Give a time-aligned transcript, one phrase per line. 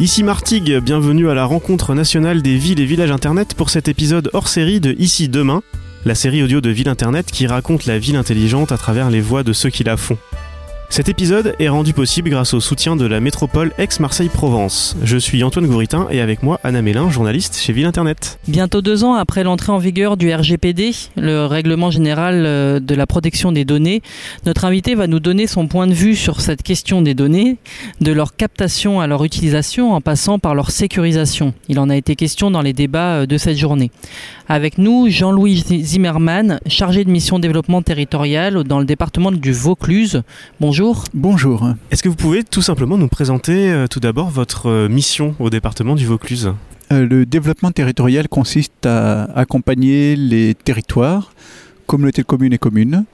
[0.00, 4.30] Ici Martigues, bienvenue à la rencontre nationale des villes et villages internet pour cet épisode
[4.32, 5.60] hors série de Ici Demain,
[6.04, 9.42] la série audio de Ville Internet qui raconte la ville intelligente à travers les voix
[9.42, 10.16] de ceux qui la font.
[10.90, 14.96] Cet épisode est rendu possible grâce au soutien de la métropole Aix-Marseille-Provence.
[15.04, 18.40] Je suis Antoine Gouritin et avec moi Anna Mélin, journaliste chez Ville Internet.
[18.48, 23.06] Bientôt deux ans après l'entrée en vigueur du RGPD, le règlement général euh, de la
[23.06, 24.00] protection des données,
[24.46, 27.58] notre invité va nous donner son point de vue sur cette question des données,
[28.00, 31.52] de leur captation à leur utilisation en passant par leur sécurisation.
[31.68, 33.90] Il en a été question dans les débats euh, de cette journée.
[34.48, 40.22] Avec nous, Jean-Louis Zimmermann, chargé de mission développement territorial dans le département du Vaucluse.
[40.58, 40.77] Bonjour.
[41.12, 41.74] Bonjour.
[41.90, 45.50] Est-ce que vous pouvez tout simplement nous présenter euh, tout d'abord votre euh, mission au
[45.50, 46.52] département du Vaucluse?
[46.92, 51.32] Euh, le développement territorial consiste à accompagner les territoires,
[51.88, 53.04] communautés de communes et communes,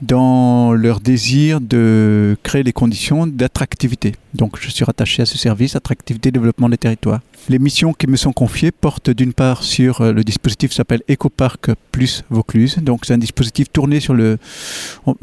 [0.00, 4.14] dans leur désir de créer les conditions d'attractivité.
[4.34, 7.20] Donc je suis rattaché à ce service, attractivité, développement des territoires.
[7.48, 11.02] Les missions qui me sont confiées portent d'une part sur euh, le dispositif qui s'appelle
[11.10, 12.76] Ecopark plus Vaucluse.
[12.82, 14.38] Donc c'est un dispositif tourné sur le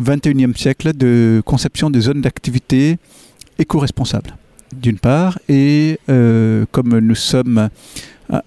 [0.02, 2.98] 21e siècle de conception des zones d'activité
[3.60, 4.36] éco-responsables
[4.76, 7.70] d'une part, et euh, comme nous sommes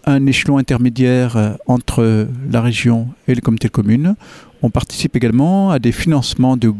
[0.05, 4.17] un échelon intermédiaire euh, entre la région et les communautés de communes,
[4.63, 6.73] on participe également à des financements de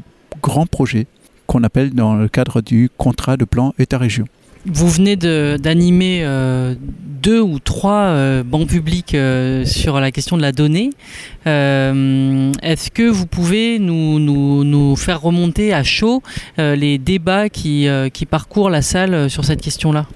[0.43, 1.07] grands projets
[1.47, 4.27] qu'on appelle dans le cadre du contrat de plan État-région.
[4.67, 6.75] Vous venez d'animer euh,
[7.23, 10.91] deux ou trois euh, bancs publics euh, sur la question de la donnée.
[11.47, 16.23] Est-ce que vous pouvez nous, faire remonter à chaud
[16.59, 17.89] les débats qui,
[18.29, 20.07] parcourent la salle sur cette question-là?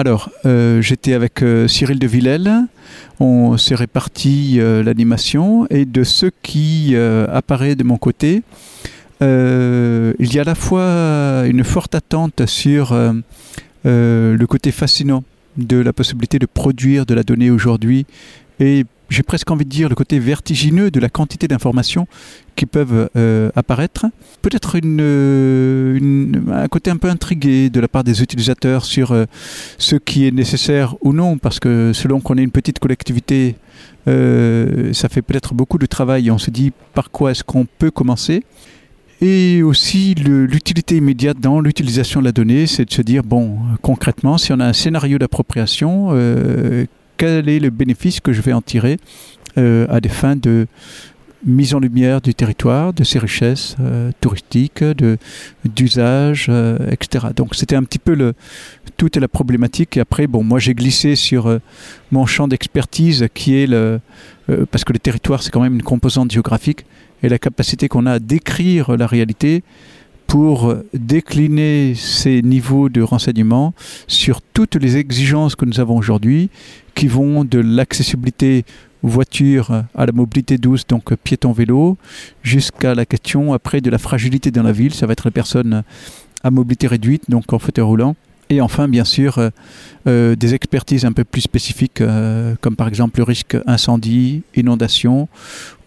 [0.00, 2.50] Alors, euh, j'étais avec euh, Cyril de Villèle,
[3.20, 8.42] on s'est réparti euh, l'animation, et de ce qui apparaît de mon côté,
[9.20, 9.26] il
[10.34, 12.94] y a à la fois une forte attente sur
[13.84, 15.22] le côté fascinant
[15.58, 18.06] de la possibilité de produire de la donnée aujourd'hui,
[18.58, 22.06] et j'ai presque envie de dire le côté vertigineux de la quantité d'informations
[22.56, 23.10] qui peuvent
[23.54, 24.06] apparaître.
[24.40, 26.19] Peut-être une-
[26.52, 29.24] un côté un peu intrigué de la part des utilisateurs sur euh,
[29.78, 33.56] ce qui est nécessaire ou non, parce que selon qu'on est une petite collectivité,
[34.08, 37.66] euh, ça fait peut-être beaucoup de travail et on se dit par quoi est-ce qu'on
[37.66, 38.44] peut commencer?
[39.22, 44.38] Et aussi l'utilité immédiate dans l'utilisation de la donnée, c'est de se dire, bon, concrètement,
[44.38, 46.86] si on a un scénario d'appropriation, euh,
[47.18, 48.98] quel est le bénéfice que je vais en tirer
[49.56, 50.66] à des fins de
[51.44, 55.16] mise en lumière du territoire, de ses richesses euh, touristiques, de,
[55.64, 57.28] d'usage, euh, etc.
[57.34, 58.34] Donc c'était un petit peu le,
[58.96, 59.96] toute la problématique.
[59.96, 61.58] Et après, bon, moi j'ai glissé sur euh,
[62.10, 64.00] mon champ d'expertise qui est le...
[64.70, 66.84] parce que le territoire, c'est quand même une composante géographique
[67.22, 69.62] et la capacité qu'on a à décrire la réalité
[70.26, 73.74] pour décliner ces niveaux de renseignement
[74.06, 76.50] sur toutes les exigences que nous avons aujourd'hui,
[76.94, 78.64] qui vont de l'accessibilité
[79.02, 81.96] voiture à la mobilité douce, donc piéton-vélo,
[82.42, 84.94] jusqu'à la question après de la fragilité dans la ville.
[84.94, 85.82] Ça va être les personnes
[86.42, 88.16] à mobilité réduite, donc en fauteuil roulant.
[88.50, 89.50] Et enfin, bien sûr, euh,
[90.08, 95.28] euh, des expertises un peu plus spécifiques, euh, comme par exemple le risque incendie, inondation,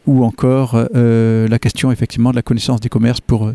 [0.06, 3.54] ou encore la question effectivement de la connaissance des commerces pour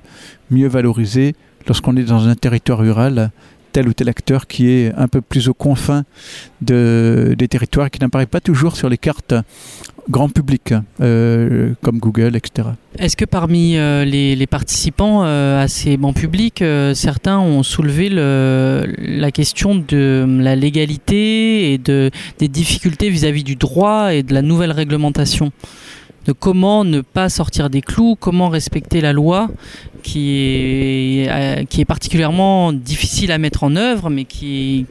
[0.50, 1.34] mieux valoriser,
[1.66, 3.30] lorsqu'on est dans un territoire rural,
[3.86, 6.04] ou tel acteur qui est un peu plus aux confins
[6.62, 9.34] de, des territoires, qui n'apparaît pas toujours sur les cartes
[10.10, 10.72] grand public,
[11.02, 12.68] euh, comme Google, etc.
[12.98, 18.08] Est-ce que parmi euh, les, participants euh, à ces bancs publics, euh, certains ont soulevé
[18.08, 24.32] le- la question de la légalité et de, des difficultés vis-à-vis du droit et de
[24.32, 25.52] la nouvelle réglementation?
[26.32, 29.48] Comment ne pas sortir des clous, comment respecter la loi,
[30.02, 34.86] qui est, euh, particulièrement difficile à mettre en œuvre, mais qui,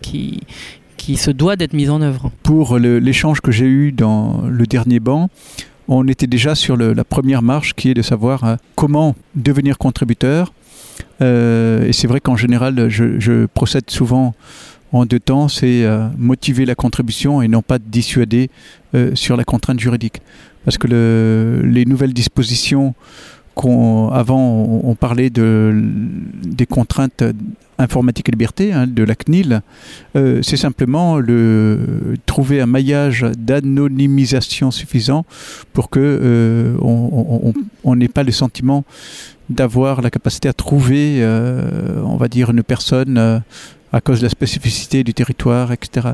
[1.15, 2.31] se doit d'être mise en œuvre.
[2.43, 5.29] Pour l'échange que j'ai eu dans le dernier banc,
[5.87, 10.51] on était déjà sur la première marche qui est de savoir euh, comment devenir contributeur.
[11.21, 14.35] Euh, et c'est vrai qu'en général, je, procède souvent
[14.91, 15.85] en deux temps, c'est
[16.17, 18.49] motiver la contribution et non pas dissuader
[19.15, 20.21] sur la contrainte juridique.
[20.67, 22.93] Parce que le- les nouvelles dispositions
[23.55, 24.37] qu'on avant
[24.83, 25.71] on, on parlait de
[26.43, 27.23] des contraintes
[27.79, 29.61] informatique et liberté hein, de la CNIL,
[30.17, 35.25] euh, c'est simplement le trouver un maillage d'anonymisation suffisant
[35.71, 37.53] pour que euh, on- on- on
[37.85, 38.83] on n'ait pas le sentiment
[39.49, 43.17] d'avoir la capacité à trouver, euh, on va dire, une personne
[43.93, 46.09] à cause de la spécificité du territoire, etc.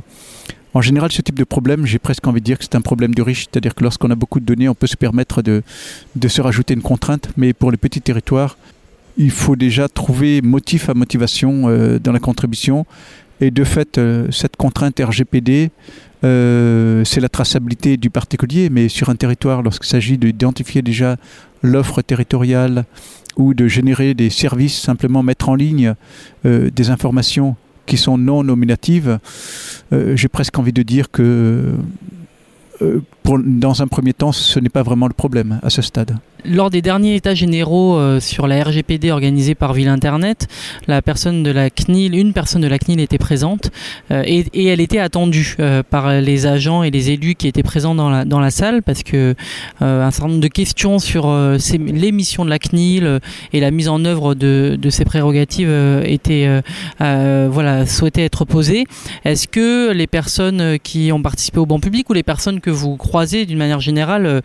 [0.73, 3.13] En général, ce type de problème, j'ai presque envie de dire que c'est un problème
[3.13, 5.61] de riche, c'est-à-dire que lorsqu'on a beaucoup de données, on peut se permettre de,
[6.27, 8.57] se rajouter une contrainte, mais pour les petits territoires,
[9.17, 12.87] il faut déjà trouver motif à motivation euh, dans la contribution.
[13.39, 15.69] Et de fait, euh, cette contrainte RGPD,
[16.23, 21.17] euh, c'est la traçabilité du particulier, mais sur un territoire, lorsqu'il s'agit d'identifier déjà
[21.61, 22.85] l'offre territoriale
[23.37, 25.93] ou de générer des services, simplement mettre en ligne
[26.43, 27.55] des informations
[27.85, 29.19] qui sont non nominatives,
[29.91, 31.73] euh, j'ai presque envie de dire que
[33.23, 36.17] pour, dans un premier temps, ce n'est pas vraiment le problème à ce stade.
[36.45, 40.49] Lors des derniers états généraux euh, sur la RGPD organisée par Ville Internet,
[40.87, 43.71] la personne de la CNIL, une personne de la CNIL était présente
[44.11, 47.95] euh, et, elle était attendue euh, par les agents et les élus qui étaient présents
[47.95, 49.35] dans la, salle parce que
[49.81, 53.19] euh, un certain nombre de questions sur ces, les missions de la CNIL
[53.53, 55.71] et la mise en œuvre de, de ses prérogatives
[56.03, 56.61] étaient
[56.99, 58.83] voilà, souhaitaient être posées.
[59.23, 62.97] Est-ce que les personnes qui ont participé au banc public ou les personnes que vous
[62.97, 64.41] croisez d'une manière générale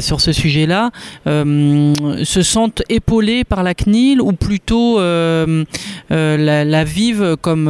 [0.00, 0.90] sur ce sujet-là
[1.26, 5.64] euh, se sentent épaulés par la CNIL ou plutôt euh,
[6.10, 7.68] euh, la, vivent comme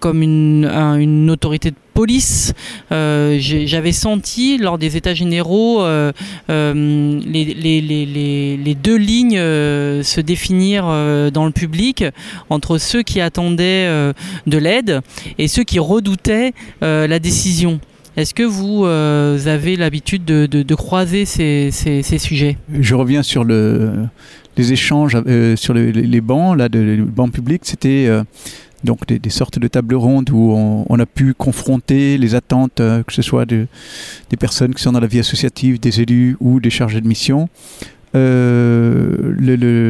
[0.00, 2.52] comme une, un, une, autorité de police?
[2.92, 6.12] Euh, J'avais senti lors des États généraux euh,
[6.50, 10.84] euh, les, deux lignes se définir
[11.32, 12.04] dans le public
[12.50, 14.12] entre ceux qui attendaient
[14.46, 15.00] de l'aide
[15.38, 16.52] et ceux qui redoutaient
[16.82, 17.80] la décision.
[18.16, 21.70] Est-ce que vous euh, avez l'habitude de, croiser ces,
[22.18, 22.56] sujets?
[22.72, 24.06] Je reviens sur le,
[24.56, 27.62] les échanges euh, sur les, bancs, là, les bancs publics.
[27.64, 28.22] C'était euh,
[28.84, 30.52] donc des, sortes de tables rondes où
[30.88, 33.66] on, a pu confronter les attentes, que ce soit de,
[34.30, 37.48] des personnes qui sont dans la vie associative, des élus ou des chargés de mission.
[38.14, 39.34] Euh,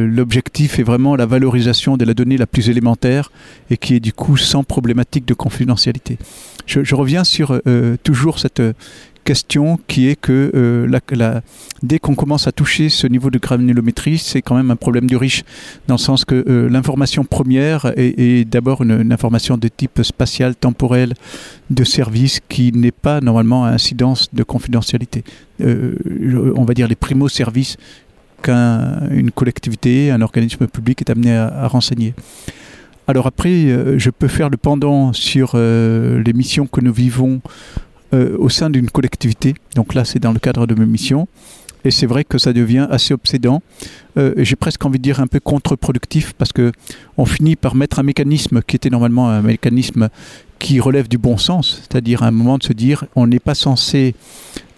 [0.07, 3.31] L'objectif est vraiment la valorisation de la donnée la plus élémentaire
[3.69, 6.17] et qui est du coup sans problématique de confidentialité.
[6.65, 8.61] Je, reviens sur euh, toujours cette
[9.25, 11.41] question qui est que euh,
[11.83, 15.17] dès qu'on commence à toucher ce niveau de granulométrie, c'est quand même un problème du
[15.17, 15.43] riche,
[15.87, 21.13] dans le sens que euh, l'information première est, d'abord une, information de type spatial, temporel,
[21.71, 25.23] de service, qui n'est pas normalement à incidence de confidentialité.
[25.61, 27.77] Euh, on va dire les primo-services
[28.45, 32.13] qu'une collectivité, un organisme public est amené à, renseigner.
[33.07, 37.41] Alors après, euh, je peux faire le pendant sur euh, les missions que nous vivons
[38.13, 39.55] euh, au sein d'une collectivité.
[39.75, 41.27] Donc là, c'est dans le cadre de mes missions.
[41.83, 43.61] Et c'est vrai que ça devient assez obsédant.
[44.37, 46.71] J'ai presque envie de dire un peu contre-productif parce que
[47.15, 50.09] on finit par mettre un mécanisme qui était normalement un mécanisme
[50.57, 54.15] qui relève du bon sens, c'est-à-dire un moment de se dire on n'est pas censé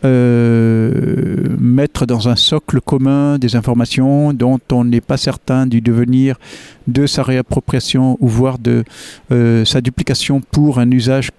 [0.05, 6.35] euh, mettre dans un socle commun des informations dont on n'est pas certain du devenir
[6.85, 8.83] de sa réappropriation ou voire de
[9.31, 11.31] euh, sa duplication pour un usage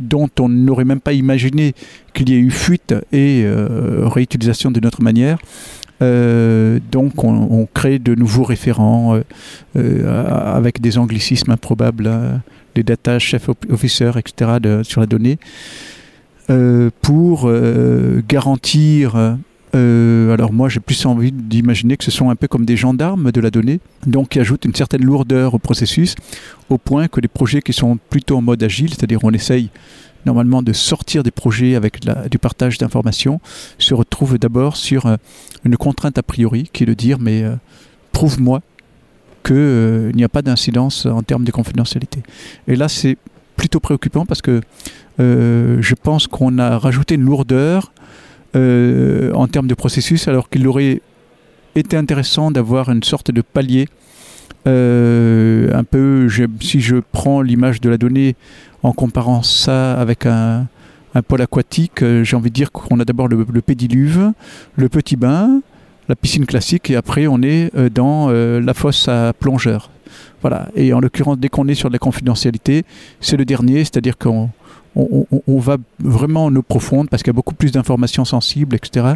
[0.00, 1.74] dont on n'aurait même pas imaginé
[2.14, 5.38] qu'il y ait eu fuite et euh, réutilisation d'une autre manière.
[6.00, 9.20] Donc on, crée de nouveaux référents
[9.74, 12.08] avec des anglicismes improbables,
[12.76, 14.52] les data chef officer, etc.
[14.62, 15.38] De, sur la donnée,
[16.48, 19.36] pour euh, garantir
[19.74, 23.30] euh, alors moi j'ai plus envie d'imaginer que ce sont un peu comme des gendarmes
[23.32, 26.14] de la donnée, donc qui ajoutent une certaine lourdeur au processus,
[26.70, 29.70] au point que les projets qui sont plutôt en mode agile, c'est-à-dire on essaye
[30.24, 32.00] normalement de sortir des projets avec
[32.30, 33.40] du partage d'informations,
[33.78, 35.16] se retrouvent d'abord sur euh,
[35.64, 37.54] une contrainte a priori, qui est de dire mais euh,
[38.12, 38.62] prouve-moi
[39.44, 42.22] qu'il euh, n'y a pas d'incidence en termes de confidentialité.
[42.66, 43.16] Et là c'est
[43.58, 44.62] plutôt préoccupant parce que
[45.20, 47.92] euh, je pense qu'on a rajouté une lourdeur
[48.56, 51.02] euh, en termes de processus, alors qu'il aurait
[51.74, 53.88] été intéressant d'avoir une sorte de palier.
[54.66, 56.28] Euh, un peu,
[56.60, 58.36] si je prends l'image de la donnée
[58.82, 60.66] en comparant ça avec un,
[61.26, 64.32] pôle aquatique, j'ai envie de dire qu'on a d'abord le, le, pédiluve,
[64.76, 65.62] le petit bain,
[66.08, 69.90] la piscine classique, et après on est dans la fosse à plongeur.
[70.40, 70.68] Voilà.
[70.74, 72.84] Et en l'occurrence, dès qu'on est sur de la confidentialité,
[73.20, 74.50] c'est le dernier, c'est-à-dire qu'on
[74.96, 78.24] on, on, on, va vraiment en eau profonde parce qu'il y a beaucoup plus d'informations
[78.24, 79.14] sensibles, etc.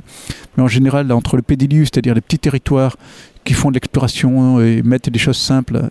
[0.57, 2.97] Mais en général, entre le pédiluve, c'est-à-dire les petits territoires
[3.45, 5.89] qui font de l'exploration et mettent des choses simples,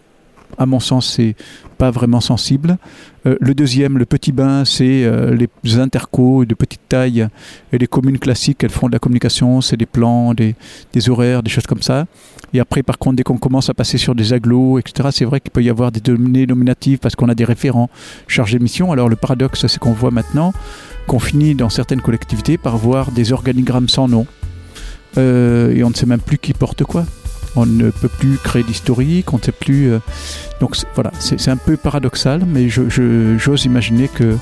[0.58, 1.36] à mon sens, c'est
[1.78, 2.78] pas vraiment sensible.
[3.26, 7.28] Euh, le deuxième, le petit bain, c'est euh, les intercos de petite taille
[7.72, 10.56] et les communes classiques, elles font de la communication, c'est des plans, des,
[11.10, 12.06] horaires, des choses comme ça.
[12.54, 15.40] Et après, par contre, dès qu'on commence à passer sur des agglos, etc., c'est vrai
[15.40, 17.90] qu'il peut y avoir des données nominatives parce qu'on a des référents
[18.28, 18.92] chargés mission.
[18.92, 20.54] Alors le paradoxe, c'est qu'on voit maintenant
[21.08, 24.26] qu'on finit dans certaines collectivités par voir des organigrammes sans nom.
[25.18, 27.06] Euh, et on ne sait même plus qui porte quoi
[27.56, 29.92] on ne peut plus créer d'historique, on ne sait plus.
[29.92, 30.00] Euh,
[30.60, 34.38] donc voilà, c'est un peu paradoxal, mais j'ose imaginer que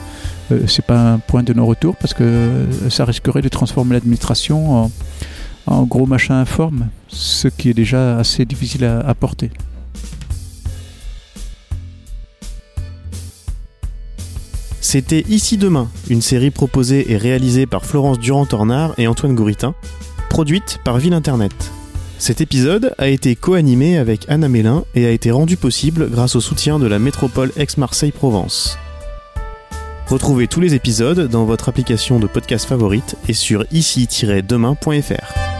[0.51, 4.83] euh, c'est pas un point de non-retour parce que euh, ça risquerait de transformer l'administration
[4.83, 4.91] en,
[5.67, 9.51] en, gros machin informe, ce qui est déjà assez difficile à, à porter.
[14.81, 19.75] C'était Ici Demain, une série proposée et réalisée par Florence Durand-Tornard et Antoine Gouritin,
[20.29, 21.71] produite par Ville Internet.
[22.19, 26.41] Cet épisode a été co-animé avec Anna Mélin et a été rendu possible grâce au
[26.41, 28.77] soutien de la métropole Aix-Marseille-Provence.
[30.07, 35.58] Retrouvez tous les épisodes dans votre application de podcast favorite et sur ici-demain.fr.